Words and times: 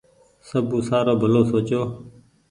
سبو 0.47 0.77
سآرو 0.87 1.13
ڀلو 1.21 1.41
سوچو۔ 1.51 1.81